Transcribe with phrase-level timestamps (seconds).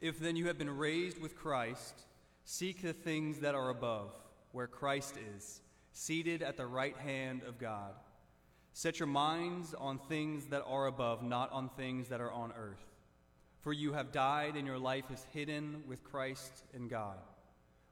[0.00, 2.06] If then you have been raised with Christ,
[2.44, 4.12] seek the things that are above,
[4.52, 5.60] where Christ is,
[5.92, 7.92] seated at the right hand of God.
[8.72, 12.84] Set your minds on things that are above, not on things that are on earth.
[13.60, 17.18] For you have died, and your life is hidden with Christ in God.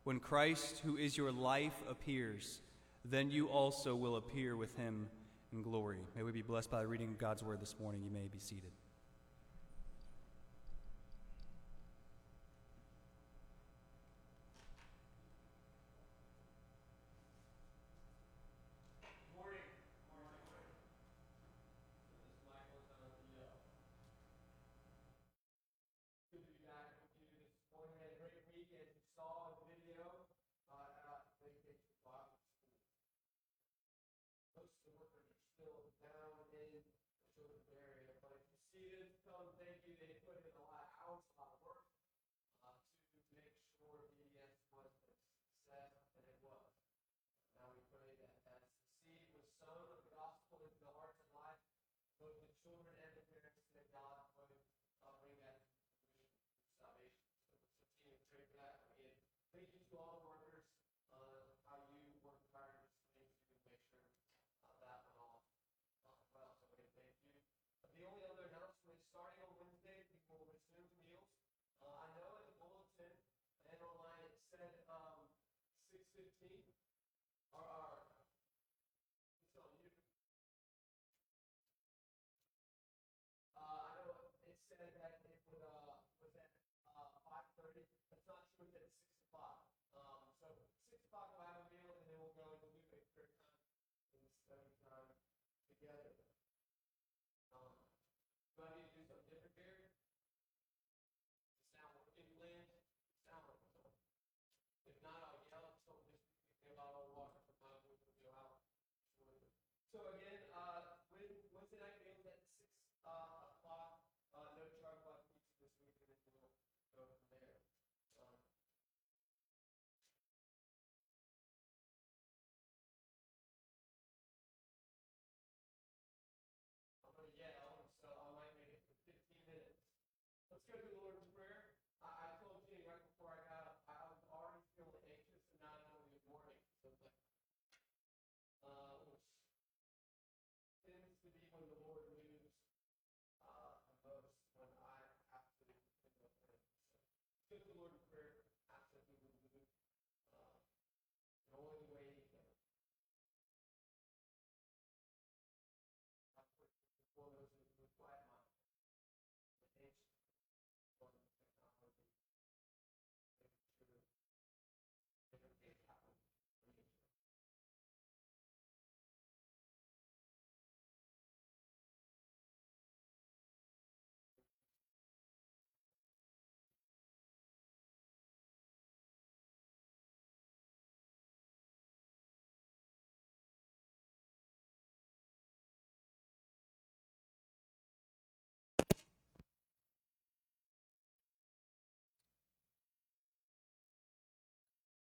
[0.04, 2.60] When Christ, who is your life, appears,
[3.04, 5.08] then you also will appear with him
[5.52, 5.98] in glory.
[6.14, 8.02] May we be blessed by reading God's word this morning.
[8.04, 8.70] You may be seated.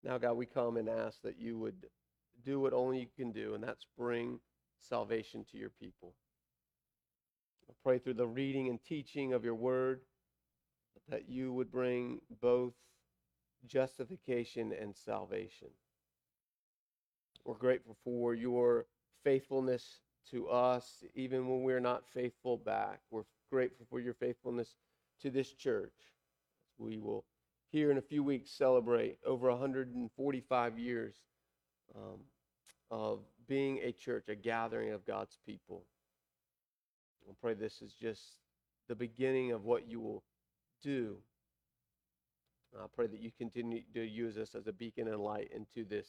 [0.05, 1.87] Now, God, we come and ask that you would
[2.45, 4.39] do what only you can do, and that's bring
[4.79, 6.13] salvation to your people.
[7.71, 10.03] I pray through the reading and teaching of your word
[11.09, 12.75] that you would bring both
[13.67, 15.69] justification and salvation.
[17.47, 18.87] We're grateful for your
[19.23, 20.01] faithfulness
[20.31, 23.01] to us, even when we're not faithful back.
[23.11, 24.75] We're grateful for your faithfulness
[25.23, 25.93] to this church.
[26.79, 27.25] We will
[27.75, 31.17] here in a few weeks celebrate over 145 years
[31.97, 32.21] um,
[32.89, 33.19] of
[33.49, 35.83] being a church, a gathering of God's people.
[37.29, 38.23] I pray this is just
[38.87, 40.23] the beginning of what you will
[40.85, 41.17] do.
[42.81, 46.07] I pray that you continue to use us as a beacon and light into this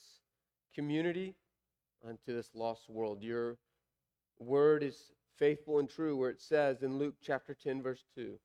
[0.76, 1.34] community,
[2.08, 3.24] into this lost world.
[3.24, 3.58] Your
[4.38, 8.38] word is faithful and true, where it says in Luke chapter 10, verse 2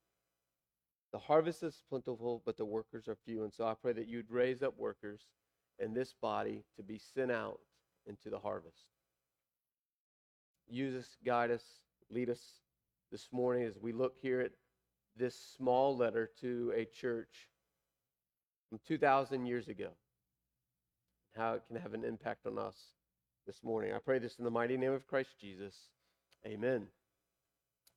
[1.13, 3.43] the harvest is plentiful, but the workers are few.
[3.45, 5.21] And so I pray that you'd raise up workers
[5.79, 7.59] in this body to be sent out
[8.07, 8.85] into the harvest.
[10.69, 11.65] Use us, guide us,
[12.11, 12.41] lead us
[13.11, 14.53] this morning as we look here at
[15.17, 17.49] this small letter to a church
[18.69, 19.89] from 2,000 years ago.
[21.37, 22.77] How it can have an impact on us
[23.47, 23.93] this morning.
[23.93, 25.75] I pray this in the mighty name of Christ Jesus.
[26.47, 26.87] Amen.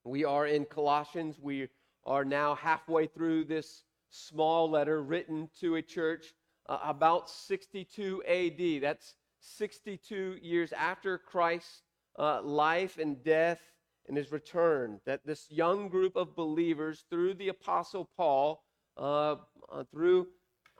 [0.04, 1.36] We are in Colossians.
[1.40, 1.68] We
[2.06, 6.34] are now halfway through this small letter written to a church
[6.68, 8.82] uh, about 62 AD.
[8.82, 11.82] That's 62 years after Christ's
[12.18, 13.60] uh, life and death
[14.06, 15.00] and his return.
[15.06, 18.62] That this young group of believers, through the Apostle Paul,
[18.96, 19.36] uh,
[19.72, 20.28] uh through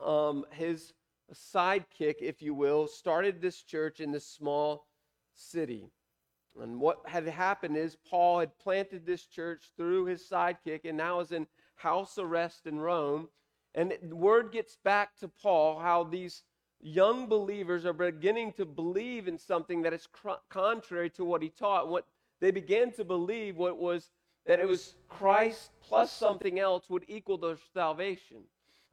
[0.03, 0.93] um, his
[1.33, 4.87] sidekick, if you will, started this church in this small
[5.33, 5.91] city.
[6.61, 11.19] And what had happened is Paul had planted this church through his sidekick and now
[11.19, 13.27] is in house arrest in Rome.
[13.73, 16.43] And word gets back to Paul how these
[16.79, 20.07] young believers are beginning to believe in something that is
[20.49, 21.89] contrary to what he taught.
[21.89, 22.05] What
[22.39, 24.11] they began to believe what was
[24.45, 28.37] that it was Christ plus something else would equal their salvation.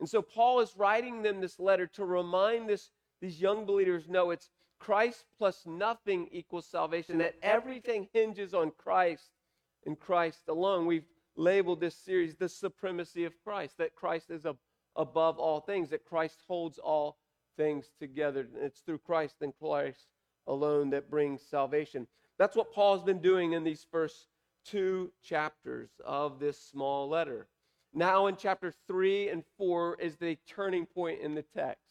[0.01, 4.31] And so Paul is writing them this letter to remind this, these young believers no,
[4.31, 4.51] it's
[4.83, 9.31] Christ plus nothing equals salvation, that everything hinges on Christ
[9.87, 10.87] and Christ alone.
[10.87, 11.07] We've
[11.37, 14.45] labeled this series the supremacy of Christ, that Christ is
[14.97, 17.17] above all things, that Christ holds all
[17.57, 18.49] things together.
[18.57, 20.09] It's through Christ and Christ
[20.49, 22.09] alone that brings salvation.
[22.37, 24.27] That's what Paul's been doing in these first
[24.65, 27.47] two chapters of this small letter.
[27.95, 31.85] Now, in chapter 3 and 4 is the turning point in the text.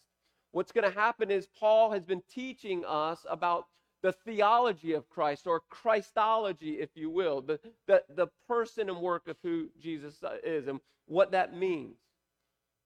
[0.51, 3.65] What's going to happen is Paul has been teaching us about
[4.01, 9.27] the theology of Christ, or Christology, if you will, the, the, the person and work
[9.27, 11.98] of who Jesus is and what that means.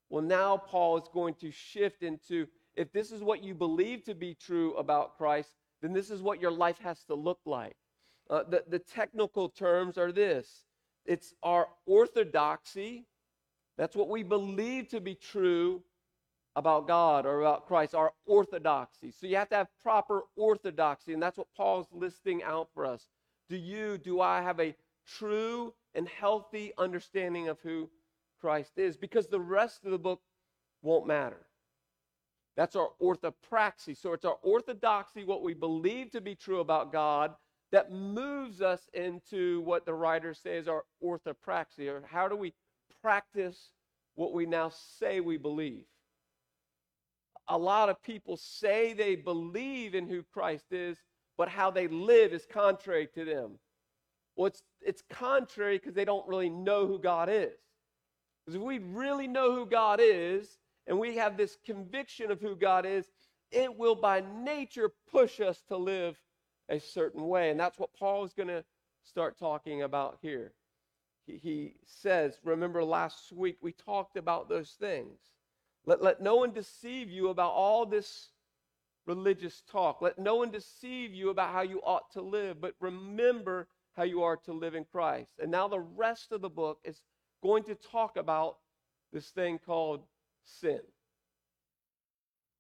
[0.09, 4.13] Well, now Paul is going to shift into if this is what you believe to
[4.13, 7.77] be true about Christ, then this is what your life has to look like.
[8.29, 10.63] Uh, the, the technical terms are this
[11.05, 13.05] it's our orthodoxy.
[13.77, 15.83] That's what we believe to be true
[16.55, 19.11] about God or about Christ, our orthodoxy.
[19.11, 23.07] So you have to have proper orthodoxy, and that's what Paul's listing out for us.
[23.49, 24.75] Do you, do I have a
[25.05, 27.89] true and healthy understanding of who
[28.39, 28.95] Christ is?
[28.97, 30.21] Because the rest of the book
[30.81, 31.45] won't matter.
[32.55, 33.97] That's our orthopraxy.
[33.97, 37.35] So it's our orthodoxy, what we believe to be true about God,
[37.71, 42.53] that moves us into what the writer says our orthopraxy, or how do we
[43.01, 43.71] practice
[44.15, 45.83] what we now say we believe.
[47.47, 50.97] A lot of people say they believe in who Christ is,
[51.37, 53.59] but how they live is contrary to them.
[54.35, 57.53] Well, it's, it's contrary because they don't really know who God is.
[58.45, 60.57] Because if we really know who God is,
[60.87, 63.05] and we have this conviction of who God is,
[63.51, 66.17] it will by nature push us to live
[66.69, 67.49] a certain way.
[67.49, 68.63] And that's what Paul is going to
[69.03, 70.53] start talking about here.
[71.25, 75.19] He, he says, remember last week we talked about those things.
[75.85, 78.29] Let, let no one deceive you about all this
[79.05, 80.01] religious talk.
[80.01, 84.23] Let no one deceive you about how you ought to live, but remember how you
[84.23, 85.33] are to live in Christ.
[85.39, 87.01] And now the rest of the book is
[87.43, 88.57] going to talk about
[89.13, 90.01] this thing called
[90.43, 90.81] sin.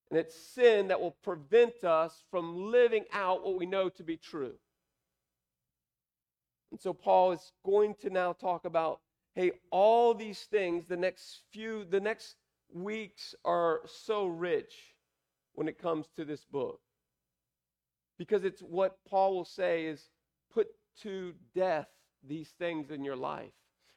[0.09, 4.17] And it's sin that will prevent us from living out what we know to be
[4.17, 4.53] true.
[6.71, 8.99] And so Paul is going to now talk about
[9.33, 12.37] hey, all these things, the next few, the next
[12.75, 14.73] weeks are so rich
[15.53, 16.79] when it comes to this book.
[18.17, 20.09] Because it's what Paul will say is
[20.53, 20.67] put
[21.01, 21.87] to death
[22.27, 23.51] these things in your life.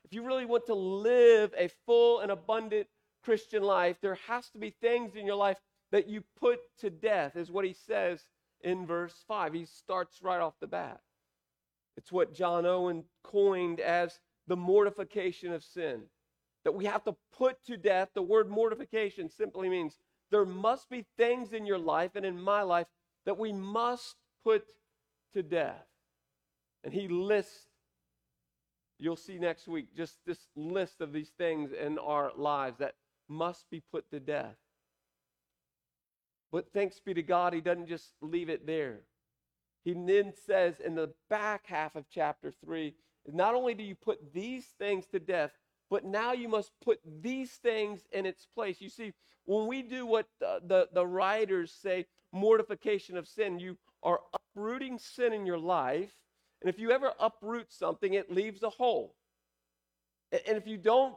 [0.05, 2.87] If you really want to live a full and abundant
[3.23, 5.58] Christian life, there has to be things in your life
[5.91, 8.23] that you put to death, is what he says
[8.63, 9.55] in verse 5.
[9.55, 11.01] He starts right off the bat.
[11.97, 16.03] It's what John Owen coined as the mortification of sin.
[16.69, 18.10] That we have to put to death.
[18.13, 19.96] The word mortification simply means
[20.31, 22.89] there must be things in your life and in my life
[23.25, 24.65] that we must put
[25.32, 25.87] to death.
[26.84, 27.69] And he lists,
[28.98, 32.96] you'll see next week, just this list of these things in our lives that
[33.31, 34.56] must be put to death.
[36.53, 39.01] But thanks be to God, he doesn't just leave it there.
[39.84, 42.94] He then says in the back half of chapter 3
[43.27, 45.53] not only do you put these things to death,
[45.91, 48.81] but now you must put these things in its place.
[48.81, 49.13] You see,
[49.45, 54.99] when we do what the, the, the writers say, mortification of sin, you are uprooting
[54.99, 56.13] sin in your life.
[56.61, 59.15] And if you ever uproot something, it leaves a hole.
[60.33, 61.15] And if you don't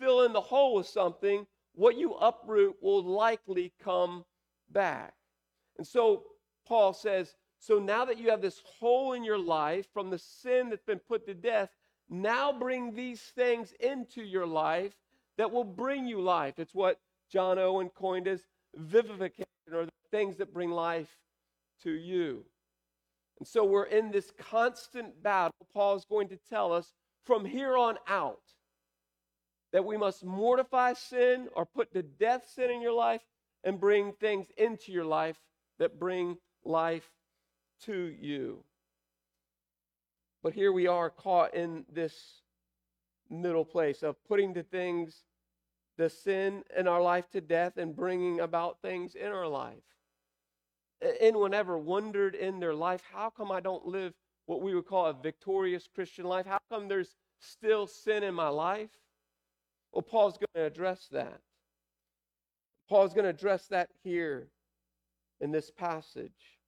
[0.00, 4.24] fill in the hole with something, what you uproot will likely come
[4.70, 5.14] back.
[5.76, 6.24] And so
[6.66, 10.70] Paul says, so now that you have this hole in your life from the sin
[10.70, 11.68] that's been put to death,
[12.08, 14.94] now bring these things into your life
[15.38, 16.58] that will bring you life.
[16.58, 18.42] It's what John Owen coined as
[18.74, 21.08] vivification, or the things that bring life
[21.82, 22.44] to you.
[23.38, 25.52] And so we're in this constant battle.
[25.74, 26.92] Paul is going to tell us
[27.24, 28.40] from here on out
[29.72, 33.20] that we must mortify sin or put to death sin in your life
[33.64, 35.36] and bring things into your life
[35.78, 37.10] that bring life
[37.82, 38.64] to you.
[40.46, 42.40] But here we are caught in this
[43.28, 45.24] middle place of putting the things,
[45.98, 49.82] the sin in our life to death and bringing about things in our life.
[51.18, 55.06] Anyone ever wondered in their life, how come I don't live what we would call
[55.06, 56.46] a victorious Christian life?
[56.46, 58.90] How come there's still sin in my life?
[59.90, 61.40] Well, Paul's going to address that.
[62.88, 64.46] Paul's going to address that here
[65.40, 66.60] in this passage.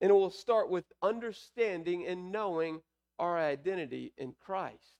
[0.00, 2.80] And it will start with understanding and knowing
[3.20, 4.94] our identity in Christ.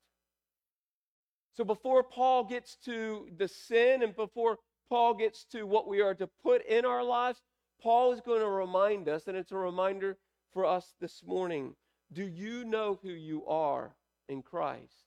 [1.57, 4.59] So before Paul gets to the sin and before
[4.89, 7.41] Paul gets to what we are to put in our lives,
[7.83, 10.19] Paul is going to remind us, and it's a reminder
[10.53, 11.75] for us this morning.
[12.12, 13.95] Do you know who you are
[14.29, 15.07] in Christ?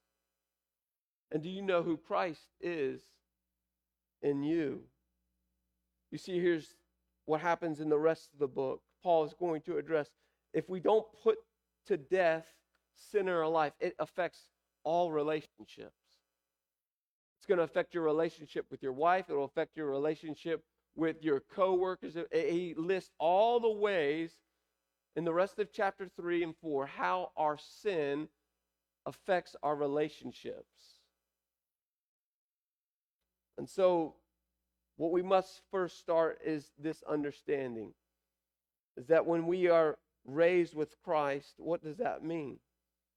[1.31, 3.01] And do you know who Christ is
[4.21, 4.81] in you?
[6.11, 6.75] You see, here's
[7.25, 8.81] what happens in the rest of the book.
[9.01, 10.09] Paul is going to address
[10.53, 11.37] if we don't put
[11.87, 12.45] to death
[12.95, 14.47] sin in our life, it affects
[14.83, 15.95] all relationships.
[17.37, 20.63] It's going to affect your relationship with your wife, it will affect your relationship
[20.95, 22.15] with your coworkers.
[22.31, 24.31] He lists all the ways
[25.15, 28.27] in the rest of chapter 3 and 4 how our sin
[29.05, 31.01] affects our relationships.
[33.57, 34.15] And so,
[34.97, 37.93] what we must first start is this understanding
[38.95, 42.59] is that when we are raised with Christ, what does that mean?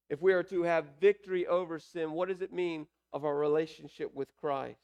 [0.08, 4.14] If we are to have victory over sin, what does it mean of our relationship
[4.14, 4.80] with Christ?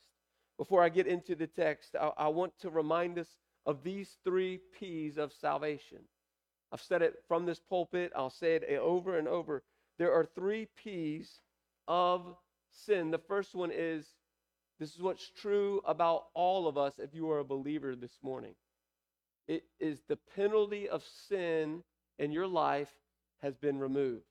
[0.58, 3.28] Before I get into the text, I, I want to remind us
[3.64, 5.98] of these three P's of salvation.
[6.72, 9.62] I've said it from this pulpit, I'll say it over and over.
[9.98, 11.40] There are three P's
[11.86, 12.36] of
[12.70, 13.10] sin.
[13.10, 14.06] The first one is
[14.80, 18.54] this is what's true about all of us if you are a believer this morning.
[19.46, 21.82] It is the penalty of sin
[22.18, 22.90] in your life
[23.42, 24.24] has been removed.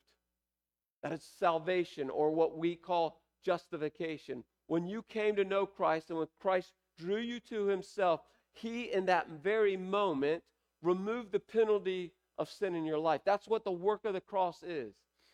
[1.04, 4.44] That is salvation, or what we call justification.
[4.68, 8.22] When you came to know Christ and when Christ drew you to himself,
[8.54, 10.44] he, in that very moment,
[10.82, 13.22] removed the penalty of sin in your life.
[13.26, 14.94] That's what the work of the cross is.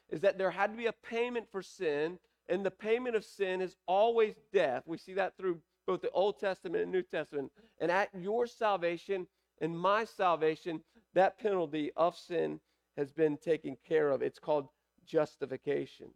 [0.10, 3.62] Is that there had to be a payment for sin, and the payment of sin
[3.62, 4.84] is always death.
[4.86, 7.52] We see that through both the Old Testament and New Testament.
[7.80, 9.28] And at your salvation
[9.60, 10.82] and my salvation,
[11.14, 12.60] that penalty of sin
[12.96, 14.22] has been taken care of.
[14.22, 14.70] It's called
[15.08, 16.08] justification.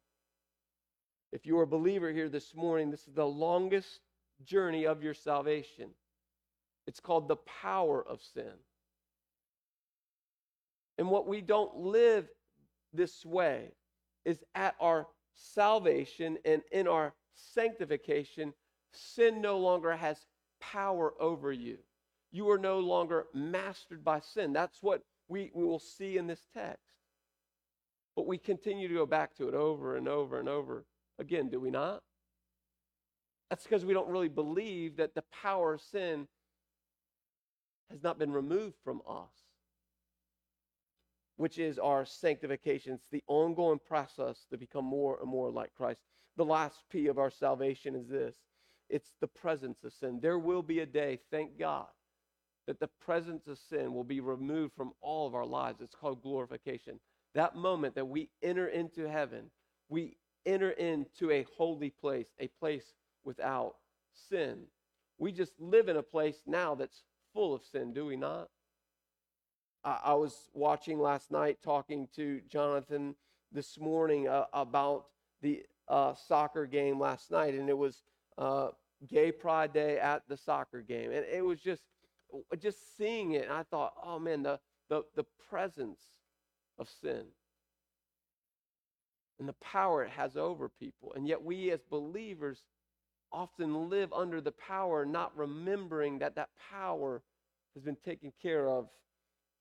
[1.32, 4.02] If you are a believer here this morning, this is the longest
[4.44, 5.90] journey of your salvation.
[6.88, 8.52] It's called the power of sin.
[10.98, 12.28] And what we don't live
[12.94, 13.72] this way
[14.26, 18.54] is at our salvation and in our sanctification,
[18.94, 20.26] sin no longer has
[20.60, 21.78] power over you.
[22.32, 24.54] You are no longer mastered by sin.
[24.54, 26.91] That's what we, we will see in this text.
[28.22, 30.86] But we continue to go back to it over and over and over
[31.18, 32.04] again, do we not?
[33.50, 36.28] That's because we don't really believe that the power of sin
[37.90, 39.34] has not been removed from us,
[41.38, 42.94] which is our sanctification.
[42.94, 46.02] It's the ongoing process to become more and more like Christ.
[46.38, 48.36] The last P of our salvation is this
[48.88, 50.20] it's the presence of sin.
[50.22, 51.88] There will be a day, thank God,
[52.68, 55.82] that the presence of sin will be removed from all of our lives.
[55.82, 57.00] It's called glorification.
[57.34, 59.52] That moment that we enter into heaven,
[59.90, 63.76] we enter into a holy place, a place without
[64.30, 64.64] sin.
[65.18, 68.50] We just live in a place now that's full of sin, do we not?
[69.84, 73.16] I, I was watching last night, talking to Jonathan
[73.52, 75.06] this morning uh, about
[75.42, 78.04] the uh, soccer game last night, and it was
[78.38, 78.70] uh,
[79.08, 81.84] Gay Pride Day at the soccer game, and it was just
[82.60, 83.50] just seeing it.
[83.52, 84.60] I thought, oh man, the
[84.90, 86.00] the the presence
[86.80, 87.26] of sin
[89.42, 91.14] and the power it has over people.
[91.16, 92.60] And yet, we as believers
[93.34, 97.24] often live under the power, not remembering that that power
[97.74, 98.88] has been taken care of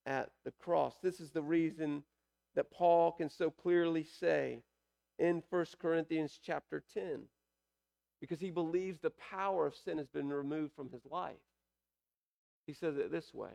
[0.04, 0.94] at the cross.
[1.02, 2.02] This is the reason
[2.56, 4.60] that Paul can so clearly say
[5.18, 7.20] in 1 Corinthians chapter 10
[8.20, 11.36] because he believes the power of sin has been removed from his life.
[12.66, 13.52] He says it this way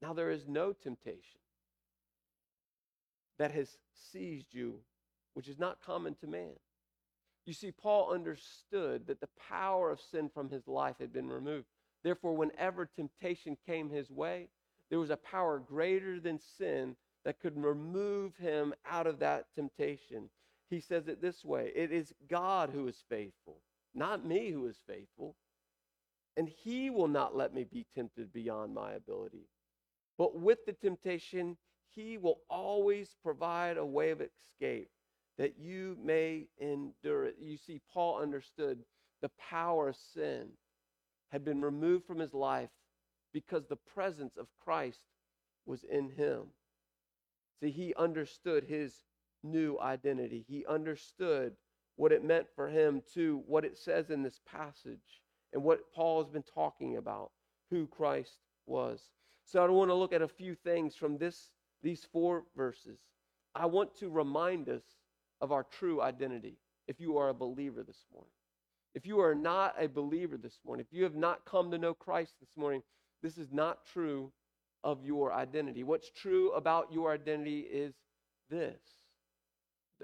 [0.00, 1.41] Now there is no temptation
[3.42, 3.76] that has
[4.12, 4.78] seized you,
[5.34, 6.52] which is not common to man.
[7.44, 11.66] You see, Paul understood that the power of sin from his life had been removed.
[12.04, 14.46] Therefore, whenever temptation came his way,
[14.90, 16.94] there was a power greater than sin
[17.24, 20.30] that could remove him out of that temptation.
[20.70, 23.56] He says it this way It is God who is faithful,
[23.92, 25.34] not me who is faithful.
[26.36, 29.48] And he will not let me be tempted beyond my ability.
[30.16, 31.56] But with the temptation,
[31.94, 34.88] he will always provide a way of escape
[35.38, 37.36] that you may endure it.
[37.40, 38.78] You see, Paul understood
[39.20, 40.48] the power of sin
[41.30, 42.70] had been removed from his life
[43.32, 45.04] because the presence of Christ
[45.66, 46.42] was in him.
[47.60, 49.04] See, he understood his
[49.42, 50.44] new identity.
[50.48, 51.54] He understood
[51.96, 55.22] what it meant for him to what it says in this passage
[55.52, 57.30] and what Paul has been talking about,
[57.70, 59.00] who Christ was.
[59.44, 61.50] So I want to look at a few things from this
[61.82, 62.98] these four verses.
[63.54, 64.82] I want to remind us
[65.40, 66.56] of our true identity
[66.88, 68.30] if you are a believer this morning.
[68.94, 71.94] If you are not a believer this morning, if you have not come to know
[71.94, 72.82] Christ this morning,
[73.22, 74.32] this is not true
[74.84, 75.82] of your identity.
[75.82, 77.94] What's true about your identity is
[78.50, 78.80] this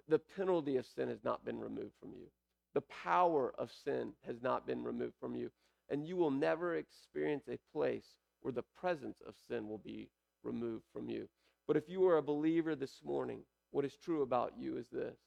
[0.09, 2.29] the penalty of sin has not been removed from you,
[2.75, 5.51] the power of sin has not been removed from you,
[5.91, 8.07] and you will never experience a place
[8.43, 10.09] where the presence of sin will be
[10.45, 11.29] removed from you.
[11.69, 15.19] But if you are a believer this morning, what is true about you is this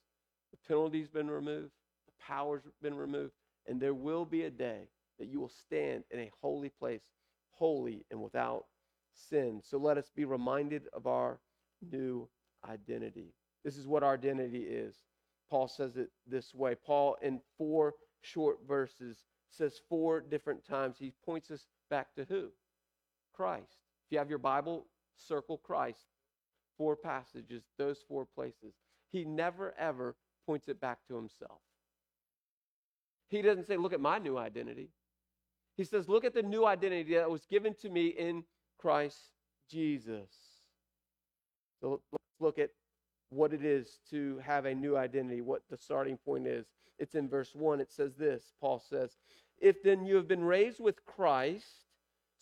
[0.50, 1.70] the penalty's been removed,
[2.06, 3.32] the power's been removed,
[3.66, 7.02] and there will be a day that you will stand in a holy place,
[7.52, 8.64] holy and without
[9.14, 9.62] sin.
[9.64, 11.38] So let us be reminded of our
[11.80, 12.28] new
[12.68, 13.32] identity.
[13.64, 14.96] This is what our identity is.
[15.48, 16.74] Paul says it this way.
[16.74, 19.18] Paul, in four short verses,
[19.50, 20.96] says four different times.
[20.98, 22.48] He points us back to who?
[23.32, 23.76] Christ.
[24.06, 26.00] If you have your Bible, circle Christ.
[26.82, 28.74] Four passages, those four places.
[29.12, 31.60] He never, ever points it back to himself.
[33.28, 34.88] He doesn't say, Look at my new identity.
[35.76, 38.42] He says, Look at the new identity that was given to me in
[38.80, 39.16] Christ
[39.70, 40.28] Jesus.
[41.80, 42.70] So let's look at
[43.30, 46.66] what it is to have a new identity, what the starting point is.
[46.98, 47.80] It's in verse 1.
[47.80, 49.18] It says this Paul says,
[49.60, 51.86] If then you have been raised with Christ,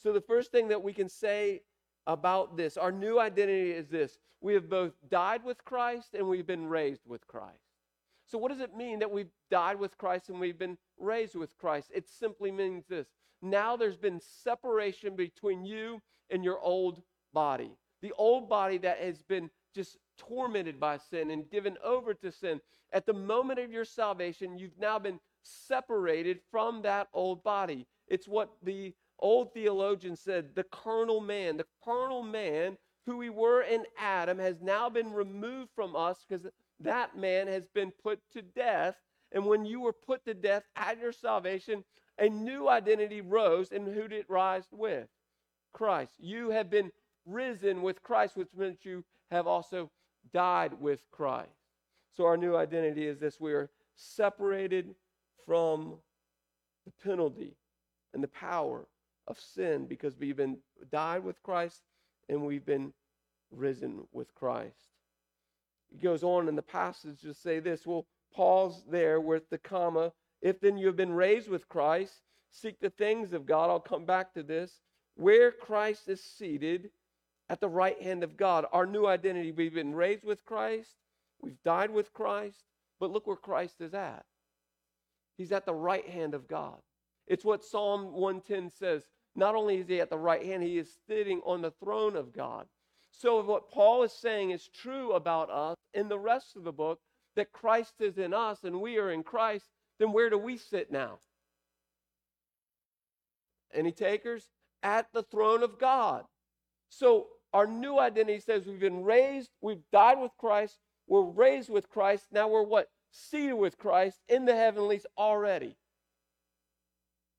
[0.02, 1.60] so the first thing that we can say
[2.12, 6.46] about this, our new identity is this we have both died with Christ and we've
[6.46, 7.58] been raised with Christ.
[8.26, 11.56] So, what does it mean that we've died with Christ and we've been raised with
[11.58, 11.90] Christ?
[11.94, 13.08] It simply means this
[13.42, 17.72] now there's been separation between you and your old body.
[18.02, 22.60] The old body that has been just tormented by sin and given over to sin.
[22.92, 27.86] At the moment of your salvation, you've now been separated from that old body.
[28.08, 31.56] It's what the old theologian said the carnal man.
[31.56, 36.46] The carnal man, who we were in Adam, has now been removed from us because
[36.80, 38.96] that man has been put to death.
[39.32, 41.84] And when you were put to death at your salvation,
[42.18, 43.72] a new identity rose.
[43.72, 45.08] And who did it rise with?
[45.72, 46.12] Christ.
[46.18, 46.90] You have been
[47.26, 49.90] risen with Christ, which means you have also
[50.32, 51.50] died with Christ.
[52.16, 54.94] So our new identity is this we are separated
[55.46, 55.94] from
[56.84, 57.54] the penalty
[58.12, 58.86] and the power
[59.26, 60.58] of sin because we've been
[60.90, 61.82] died with Christ
[62.28, 62.92] and we've been
[63.50, 64.88] risen with Christ.
[65.90, 67.86] He goes on in the passage to say this.
[67.86, 70.12] We'll pause there with the comma.
[70.40, 72.14] If then you have been raised with Christ,
[72.50, 73.70] seek the things of God.
[73.70, 74.80] I'll come back to this.
[75.16, 76.90] Where Christ is seated
[77.50, 78.64] at the right hand of God.
[78.72, 79.50] Our new identity.
[79.50, 80.94] We've been raised with Christ,
[81.42, 82.64] we've died with Christ,
[83.00, 84.24] but look where Christ is at.
[85.36, 86.78] He's at the right hand of God.
[87.26, 89.04] It's what Psalm 110 says.
[89.36, 92.32] Not only is he at the right hand, he is sitting on the throne of
[92.32, 92.66] God.
[93.12, 97.00] So, what Paul is saying is true about us in the rest of the book
[97.36, 99.66] that Christ is in us and we are in Christ,
[99.98, 101.18] then where do we sit now?
[103.72, 104.50] Any takers?
[104.82, 106.24] At the throne of God.
[106.88, 111.88] So, our new identity says we've been raised, we've died with Christ, we're raised with
[111.88, 112.26] Christ.
[112.30, 112.88] Now we're what?
[113.10, 115.76] Seated with Christ in the heavenlies already.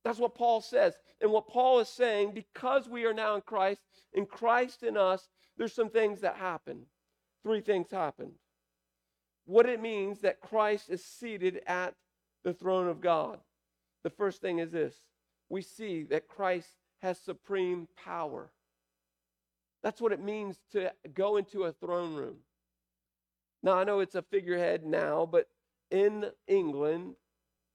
[0.04, 0.96] That's what Paul says.
[1.22, 3.82] And what Paul is saying, because we are now in Christ,
[4.14, 6.86] in Christ in us, there's some things that happen.
[7.44, 8.32] Three things happen.
[9.46, 11.96] What it means that Christ is seated at
[12.44, 13.40] the throne of God.
[14.04, 14.96] The first thing is this
[15.50, 16.70] we see that Christ
[17.02, 18.52] has supreme power.
[19.84, 22.38] That's what it means to go into a throne room.
[23.64, 25.48] Now, I know it's a figurehead now, but
[25.90, 27.16] in England,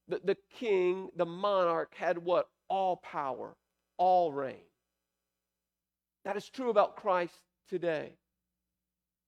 [0.08, 2.48] the, the king, the monarch, had what?
[2.68, 3.56] All power,
[3.96, 4.64] all reign.
[6.24, 7.34] That is true about Christ
[7.68, 8.14] today.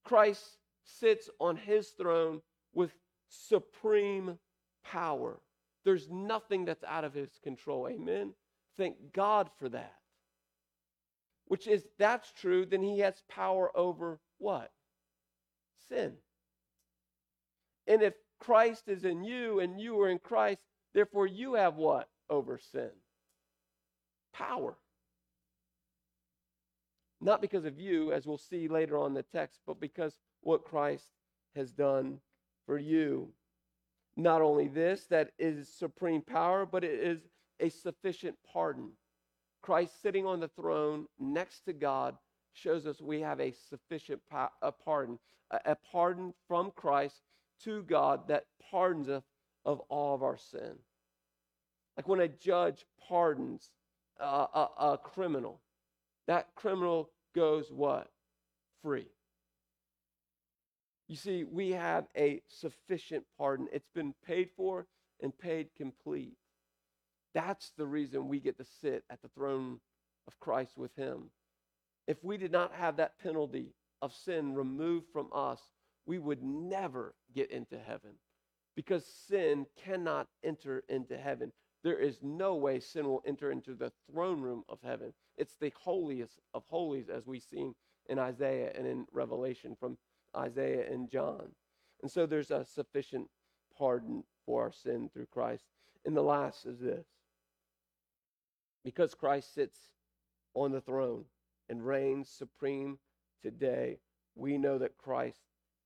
[0.05, 0.43] Christ
[0.85, 2.41] sits on his throne
[2.75, 2.91] with
[3.29, 4.39] supreme
[4.85, 5.41] power.
[5.85, 7.89] There's nothing that's out of his control.
[7.89, 8.33] Amen.
[8.77, 9.99] Thank God for that
[11.49, 14.71] which is that's true, then he has power over what?
[15.89, 16.13] Sin.
[17.87, 20.61] And if Christ is in you and you are in Christ,
[20.95, 22.91] Therefore, you have what over sin?
[24.33, 24.77] Power.
[27.21, 30.65] Not because of you, as we'll see later on in the text, but because what
[30.65, 31.11] Christ
[31.57, 32.21] has done
[32.67, 33.29] for you.
[34.17, 37.21] Not only this, that is supreme power, but it is
[37.61, 38.91] a sufficient pardon.
[39.63, 42.17] Christ sitting on the throne next to God
[42.53, 45.19] shows us we have a sufficient pa- a pardon,
[45.51, 47.23] a, a pardon from Christ
[47.65, 49.25] to God that pardons us
[49.65, 50.75] of all of our sin.
[51.97, 53.71] Like when a judge pardons
[54.21, 55.61] a, a, a criminal,
[56.27, 58.09] that criminal goes what?
[58.83, 59.09] Free.
[61.09, 63.69] You see, we have a sufficient pardon.
[63.73, 64.87] It's been paid for
[65.23, 66.37] and paid complete.
[67.35, 69.81] That's the reason we get to sit at the throne
[70.27, 71.31] of Christ with Him.
[72.07, 75.61] If we did not have that penalty of sin removed from us,
[76.07, 78.13] we would never get into heaven
[78.79, 81.51] because sin cannot enter into heaven.
[81.83, 85.13] There is no way sin will enter into the throne room of heaven.
[85.37, 87.73] It's the holiest of holies, as we see
[88.09, 89.99] in Isaiah and in Revelation from
[90.37, 91.49] Isaiah and John.
[92.03, 93.27] And so there's a sufficient
[93.77, 95.65] pardon for our sin through Christ.
[96.05, 97.09] And the last is this
[98.85, 99.77] because Christ sits
[100.55, 101.25] on the throne
[101.69, 103.01] and reigns supreme
[103.43, 103.99] today,
[104.37, 105.41] we know that Christ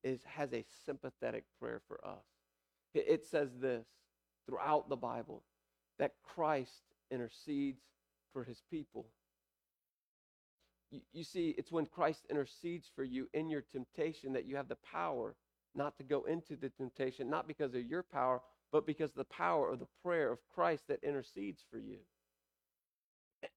[0.04, 2.31] is, has a sympathetic prayer for us.
[2.94, 3.86] It, says this
[4.46, 5.42] throughout the Bible
[5.98, 7.80] that Christ intercedes
[8.32, 9.06] for his people.
[11.12, 14.76] You see, it's when Christ intercedes for you in your temptation that you have the
[14.92, 15.34] power
[15.74, 19.24] not to go into the temptation, not because of your power, but because of the
[19.24, 21.98] power of the prayer of Christ that intercedes for you.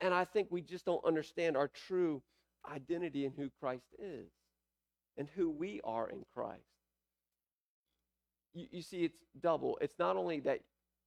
[0.02, 2.22] And I think we just don't understand our true
[2.70, 4.30] identity in who Christ is
[5.18, 6.75] and who we are in Christ.
[8.56, 9.78] You, you see, it's double.
[9.82, 10.62] It's not only that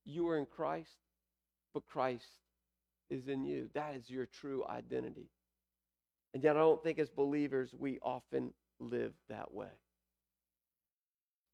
[0.05, 0.95] you are in Christ,
[1.75, 2.39] but Christ
[3.11, 3.69] is in you.
[3.75, 5.29] That is your true identity.
[6.35, 9.73] And yet, I don't think as believers we often live that way.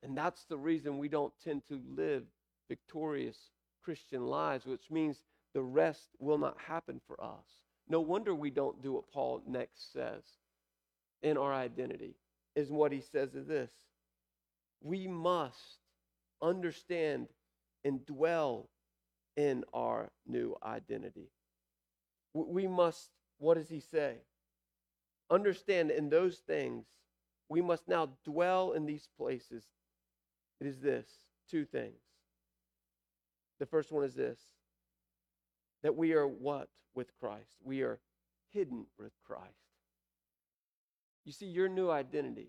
[0.02, 2.24] And that's the reason we don't tend to live
[2.68, 3.38] victorious
[3.82, 5.22] Christian lives, which means
[5.54, 7.46] the rest will not happen for us.
[7.88, 10.22] No wonder we don't do what Paul next says
[11.22, 12.16] in our identity,
[12.54, 13.70] is what he says is this
[14.82, 15.78] we must
[16.44, 17.28] understand
[17.84, 18.68] and dwell
[19.36, 21.30] in our new identity.
[22.34, 24.16] We must, what does he say?
[25.30, 26.84] Understand in those things,
[27.48, 29.64] we must now dwell in these places.
[30.60, 31.08] It is this
[31.50, 32.00] two things.
[33.58, 34.38] The first one is this
[35.82, 37.50] that we are what with Christ?
[37.62, 38.00] We are
[38.52, 39.44] hidden with Christ.
[41.26, 42.48] You see, your new identity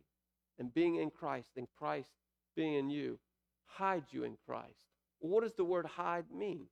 [0.58, 2.10] and being in Christ and Christ
[2.55, 3.19] being in you
[3.65, 4.80] hides you in Christ.
[5.19, 6.65] What does the word hide mean?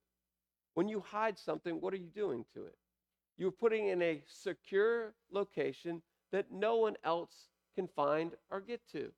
[0.74, 2.76] When you hide something, what are you doing to it?
[3.38, 6.02] You're putting in a secure location
[6.32, 9.12] that no one else can find or get to.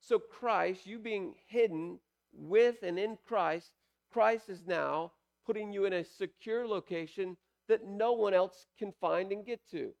[0.00, 1.98] So, Christ, you being hidden
[2.32, 3.72] with and in Christ,
[4.12, 5.12] Christ is now
[5.46, 7.36] putting you in a secure location
[7.68, 9.92] that no one else can find and get to.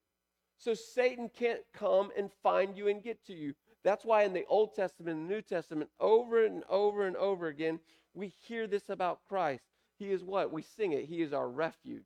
[0.60, 3.54] So Satan can't come and find you and get to you.
[3.82, 7.48] That's why in the Old Testament and the New Testament, over and over and over
[7.48, 7.80] again,
[8.14, 9.64] we hear this about Christ.
[9.98, 10.52] He is what?
[10.52, 11.06] We sing it.
[11.06, 12.02] He is our refuge.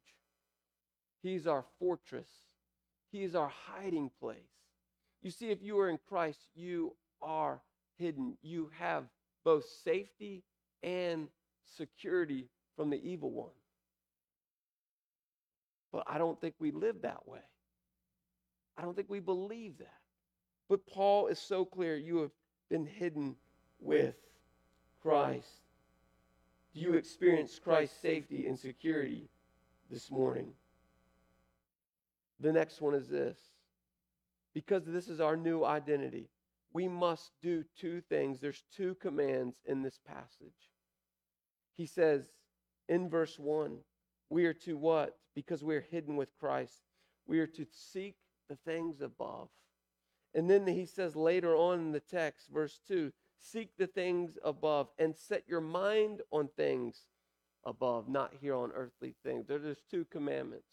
[1.22, 2.28] He's our fortress.
[3.10, 4.38] He is our hiding place.
[5.22, 7.60] You see, if you are in Christ, you are
[7.98, 8.36] hidden.
[8.42, 9.04] You have
[9.44, 10.42] both safety
[10.82, 11.28] and
[11.76, 13.50] security from the evil one.
[15.92, 17.40] But I don't think we live that way.
[18.76, 20.03] I don't think we believe that.
[20.68, 22.30] But Paul is so clear you have
[22.70, 23.36] been hidden
[23.80, 24.16] with
[25.02, 25.62] Christ.
[26.74, 29.28] Do you experience Christ's safety and security
[29.90, 30.52] this morning?
[32.40, 33.38] The next one is this
[34.54, 36.28] because this is our new identity,
[36.72, 38.40] we must do two things.
[38.40, 40.70] There's two commands in this passage.
[41.76, 42.24] He says,
[42.88, 43.78] in verse 1.
[44.30, 45.16] We are to what?
[45.34, 46.82] Because we are hidden with Christ.
[47.26, 48.16] We are to seek
[48.48, 49.48] the things above.
[50.34, 54.88] And then he says later on in the text, verse 2 seek the things above
[54.98, 57.06] and set your mind on things
[57.64, 59.46] above, not here on earthly things.
[59.46, 60.66] There's two commandments.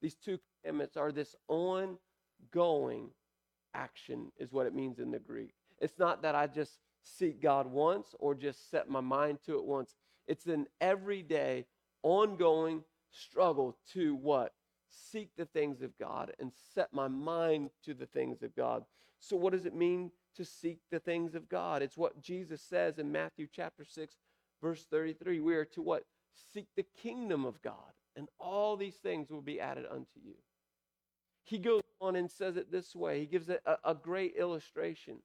[0.00, 3.10] These two commandments are this ongoing
[3.74, 5.54] action, is what it means in the Greek.
[5.80, 9.64] It's not that I just seek God once or just set my mind to it
[9.64, 9.94] once.
[10.26, 11.66] It's an everyday,
[12.02, 14.52] ongoing struggle to what?
[14.92, 18.84] Seek the things of God and set my mind to the things of God.
[19.20, 21.82] So, what does it mean to seek the things of God?
[21.82, 24.14] It's what Jesus says in Matthew chapter 6,
[24.60, 25.40] verse 33.
[25.40, 26.04] We are to what?
[26.52, 30.34] seek the kingdom of God, and all these things will be added unto you.
[31.44, 33.20] He goes on and says it this way.
[33.20, 35.18] He gives a, a great illustration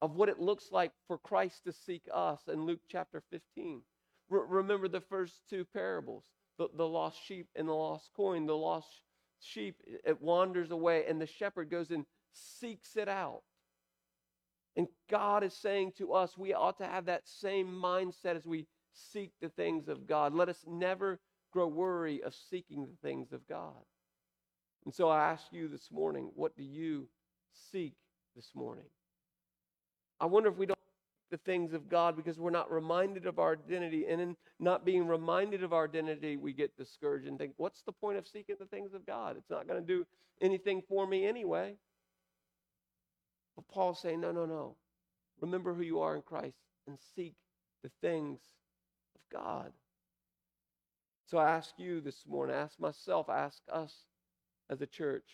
[0.00, 3.82] of what it looks like for Christ to seek us in Luke chapter 15.
[4.30, 6.24] Re- remember the first two parables
[6.58, 8.46] the, the lost sheep and the lost coin.
[8.46, 8.88] The lost
[9.40, 13.42] sheep, it wanders away, and the shepherd goes and seeks it out.
[14.76, 18.66] And God is saying to us, we ought to have that same mindset as we
[18.92, 20.34] seek the things of God.
[20.34, 21.20] Let us never
[21.52, 23.84] grow weary of seeking the things of God.
[24.84, 27.08] And so I ask you this morning, what do you
[27.70, 27.94] seek
[28.34, 28.84] this morning?
[30.20, 30.73] I wonder if we don't
[31.30, 34.06] the things of God because we're not reminded of our identity.
[34.08, 37.92] And in not being reminded of our identity, we get discouraged and think, what's the
[37.92, 39.36] point of seeking the things of God?
[39.36, 40.06] It's not going to do
[40.40, 41.74] anything for me anyway.
[43.56, 44.76] But Paul's saying, no, no, no.
[45.40, 46.56] Remember who you are in Christ
[46.86, 47.34] and seek
[47.82, 48.40] the things
[49.14, 49.72] of God.
[51.26, 53.94] So I ask you this morning, I ask myself, I ask us
[54.70, 55.24] as a church,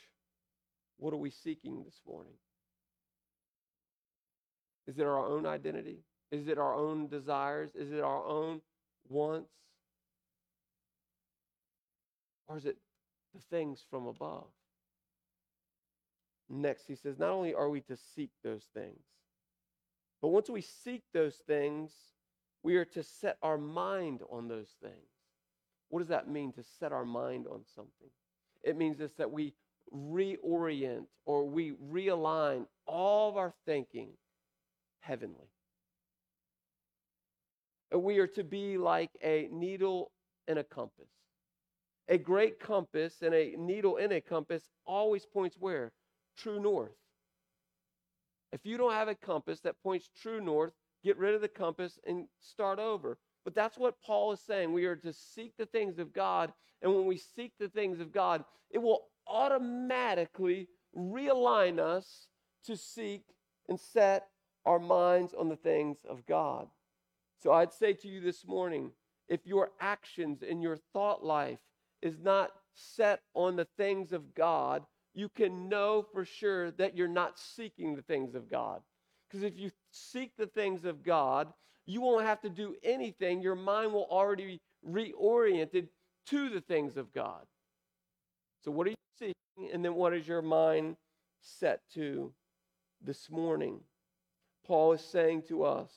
[0.98, 2.35] what are we seeking this morning?
[4.87, 5.99] Is it our own identity?
[6.31, 7.71] Is it our own desires?
[7.75, 8.61] Is it our own
[9.09, 9.51] wants?
[12.49, 12.77] Or is it
[13.35, 14.47] the things from above?
[16.49, 19.03] Next, he says, not only are we to seek those things,
[20.21, 21.93] but once we seek those things,
[22.62, 24.95] we are to set our mind on those things.
[25.88, 28.11] What does that mean to set our mind on something?
[28.62, 29.55] It means this that we
[29.95, 34.11] reorient or we realign all of our thinking
[35.00, 35.50] heavenly.
[37.92, 40.12] We are to be like a needle
[40.46, 41.08] in a compass.
[42.08, 45.92] A great compass and a needle in a compass always points where?
[46.36, 46.92] True north.
[48.52, 50.72] If you don't have a compass that points true north,
[51.04, 53.18] get rid of the compass and start over.
[53.44, 54.72] But that's what Paul is saying.
[54.72, 56.52] We are to seek the things of God.
[56.82, 62.26] And when we seek the things of God, it will automatically realign us
[62.64, 63.22] to seek
[63.68, 64.26] and set
[64.66, 66.68] our minds on the things of God.
[67.42, 68.92] So I'd say to you this morning
[69.29, 71.59] if your actions and your thought life
[72.03, 77.09] is not set on the things of God, you can know for sure that you're
[77.09, 78.81] not seeking the things of God.
[79.29, 81.53] Because if you seek the things of God,
[81.87, 83.40] you won't have to do anything.
[83.40, 85.88] Your mind will already be reoriented
[86.27, 87.44] to the things of God.
[88.64, 89.73] So, what are you seeking?
[89.73, 90.96] And then, what is your mind
[91.40, 92.33] set to
[93.01, 93.81] this morning?
[94.70, 95.90] Paul is saying to us,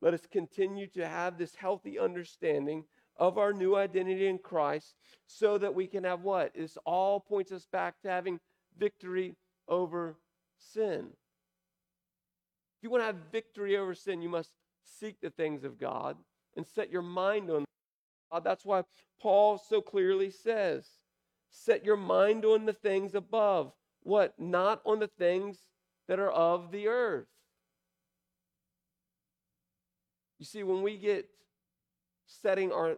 [0.00, 2.84] let us continue to have this healthy understanding
[3.18, 4.94] of our new identity in Christ
[5.26, 6.54] so that we can have what?
[6.54, 8.40] This all points us back to having
[8.78, 9.36] victory
[9.68, 10.16] over
[10.56, 11.08] sin.
[12.78, 16.16] If you want to have victory over sin, you must seek the things of God
[16.56, 17.66] and set your mind on
[18.32, 18.44] God.
[18.44, 18.84] That's why
[19.20, 20.86] Paul so clearly says,
[21.50, 23.74] set your mind on the things above.
[24.04, 24.40] What?
[24.40, 25.58] Not on the things
[26.08, 27.26] that are of the earth.
[30.40, 31.28] You see, when we get
[32.26, 32.96] setting our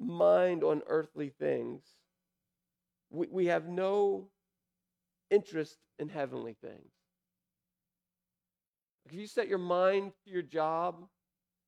[0.00, 1.82] mind on earthly things,
[3.10, 4.28] we, we have no
[5.30, 6.90] interest in heavenly things.
[9.04, 11.04] If you set your mind to your job,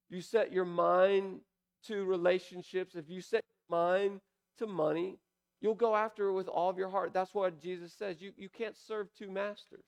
[0.08, 1.40] you set your mind
[1.86, 4.20] to relationships, if you set your mind
[4.58, 5.18] to money,
[5.60, 7.12] you'll go after it with all of your heart.
[7.12, 8.20] That's what Jesus says.
[8.20, 9.84] You, you can't serve two masters.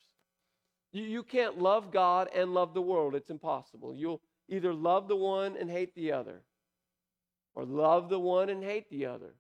[0.93, 3.15] You, you can't love God and love the world.
[3.15, 3.95] It's impossible.
[3.95, 4.21] You'll
[4.53, 6.43] either love the one and hate the other,
[7.55, 9.35] or love the one and hate the other.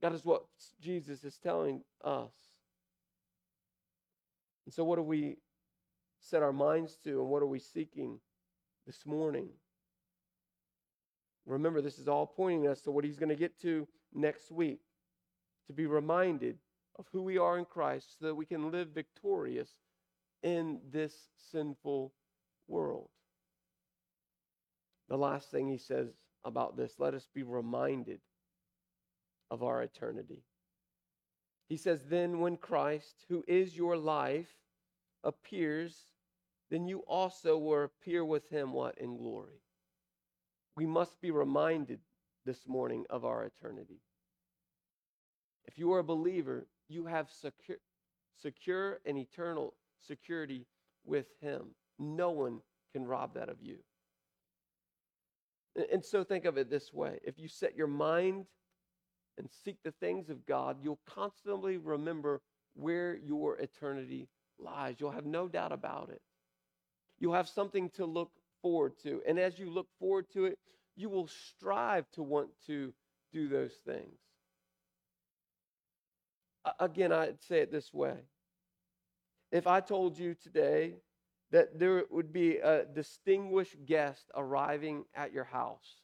[0.00, 0.44] That is what
[0.80, 2.32] Jesus is telling us.
[4.64, 5.36] And so, what do we
[6.20, 8.18] set our minds to, and what are we seeking
[8.86, 9.48] this morning?
[11.44, 14.80] Remember, this is all pointing us to what he's going to get to next week
[15.66, 16.58] to be reminded
[16.98, 19.70] of who we are in Christ so that we can live victorious
[20.42, 21.14] in this
[21.50, 22.12] sinful
[22.68, 23.08] world.
[25.12, 26.08] The last thing he says
[26.42, 28.22] about this let us be reminded
[29.50, 30.42] of our eternity.
[31.68, 34.48] He says, Then when Christ, who is your life,
[35.22, 35.94] appears,
[36.70, 38.96] then you also will appear with him what?
[38.96, 39.60] In glory.
[40.78, 42.00] We must be reminded
[42.46, 44.00] this morning of our eternity.
[45.66, 47.76] If you are a believer, you have secure,
[48.40, 50.64] secure and eternal security
[51.04, 51.74] with him.
[51.98, 52.62] No one
[52.94, 53.76] can rob that of you.
[55.90, 58.46] And so think of it this way if you set your mind
[59.38, 62.42] and seek the things of God, you'll constantly remember
[62.74, 64.96] where your eternity lies.
[64.98, 66.20] You'll have no doubt about it.
[67.18, 69.22] You'll have something to look forward to.
[69.26, 70.58] And as you look forward to it,
[70.96, 72.92] you will strive to want to
[73.32, 74.18] do those things.
[76.78, 78.14] Again, I'd say it this way.
[79.50, 80.94] If I told you today
[81.52, 86.00] that there would be a distinguished guest arriving at your house,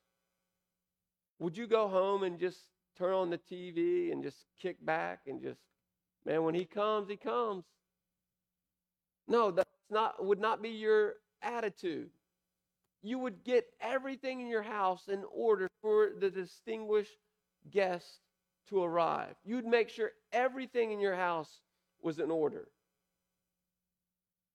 [1.38, 2.58] would you go home and just
[2.96, 5.60] turn on the TV and just kick back and just,
[6.24, 7.64] man, when he comes, he comes?
[9.26, 12.10] No, that's not would not be your attitude.
[13.02, 17.16] You would get everything in your house in order for the distinguished
[17.70, 18.20] guest
[18.68, 19.34] to arrive.
[19.44, 21.60] You'd make sure everything in your house
[22.02, 22.68] was in order.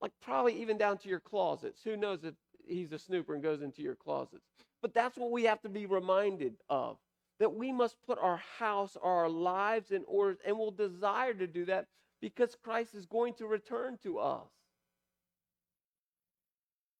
[0.03, 1.81] Like probably even down to your closets.
[1.85, 2.33] Who knows if
[2.67, 4.43] he's a snooper and goes into your closets?
[4.81, 6.97] But that's what we have to be reminded of
[7.39, 11.63] that we must put our house, our lives in order, and we'll desire to do
[11.65, 11.87] that
[12.21, 14.49] because Christ is going to return to us.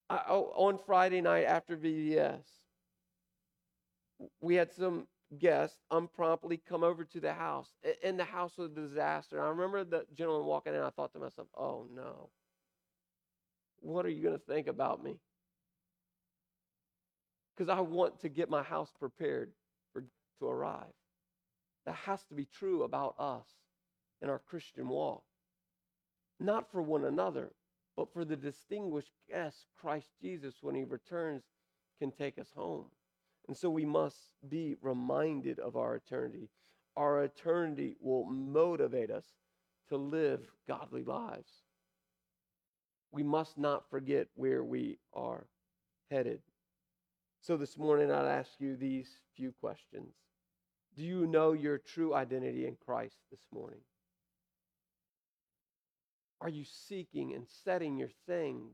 [0.09, 2.43] I, oh, on Friday night after VBS,
[4.39, 7.69] we had some guests unpromptly come over to the house,
[8.01, 9.43] and the house was a disaster.
[9.43, 12.29] I remember the gentleman walking in, I thought to myself, oh no,
[13.83, 15.17] what are you going to think about me?
[17.55, 19.51] Because I want to get my house prepared
[19.91, 20.03] for
[20.39, 20.93] to arrive.
[21.85, 23.45] That has to be true about us
[24.21, 25.23] in our Christian walk.
[26.39, 27.51] Not for one another,
[27.95, 31.43] but for the distinguished guest, Christ Jesus, when he returns,
[31.99, 32.85] can take us home.
[33.47, 34.17] And so we must
[34.47, 36.49] be reminded of our eternity.
[36.95, 39.25] Our eternity will motivate us
[39.89, 41.51] to live godly lives.
[43.13, 45.45] We must not forget where we are
[46.09, 46.41] headed.
[47.41, 50.15] So this morning, I'd ask you these few questions
[50.97, 53.81] Do you know your true identity in Christ this morning?
[56.41, 58.69] Are you seeking and setting your thing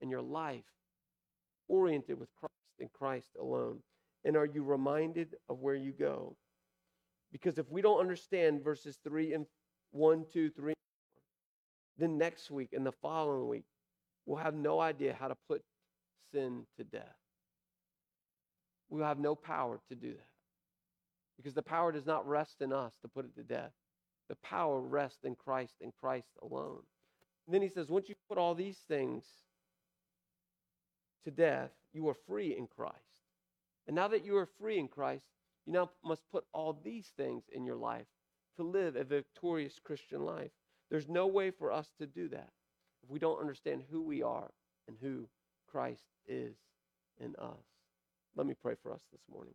[0.00, 0.62] and your life
[1.66, 3.80] oriented with Christ and Christ alone?
[4.24, 6.36] And are you reminded of where you go?
[7.32, 9.46] Because if we don't understand verses 3 and
[9.90, 10.72] 1, 2, 3,
[11.98, 13.64] then next week and the following week,
[14.26, 15.62] we'll have no idea how to put
[16.32, 17.16] sin to death.
[18.88, 20.26] We'll have no power to do that.
[21.36, 23.72] Because the power does not rest in us to put it to death.
[24.28, 26.82] The power rests in Christ and Christ alone.
[27.46, 29.24] And then he says, once you put all these things
[31.24, 32.96] to death, you are free in Christ.
[33.86, 35.24] And now that you are free in Christ,
[35.66, 38.06] you now must put all these things in your life
[38.56, 40.50] to live a victorious Christian life.
[40.90, 42.50] There's no way for us to do that
[43.12, 44.50] we don't understand who we are
[44.88, 45.28] and who
[45.70, 46.56] Christ is
[47.20, 47.64] in us.
[48.36, 49.54] Let me pray for us this morning.